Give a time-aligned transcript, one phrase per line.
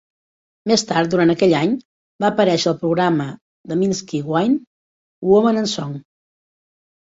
[0.69, 1.75] Més tard durant aquell any,
[2.25, 3.27] va aparèixer al programa
[3.73, 4.57] de Minsky Wine,
[5.35, 5.95] Women and Song.